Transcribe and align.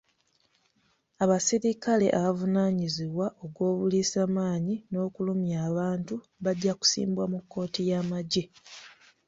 Abaserikale 1.23 2.07
abavunaanibwa 2.19 3.25
ogw'obuliisamaanyi 3.45 4.75
n'okulumya 4.91 5.57
abantu 5.69 6.15
bajja 6.43 6.73
kusimbwa 6.79 7.23
mu 7.31 7.39
kkooti 7.43 7.81
y'amagye. 7.89 8.43